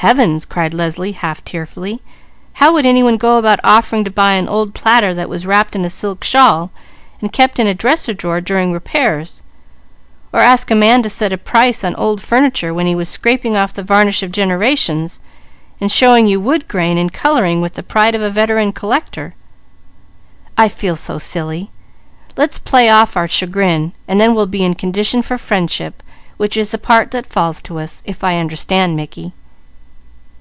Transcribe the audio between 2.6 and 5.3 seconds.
would any one go about offering to buy an old platter that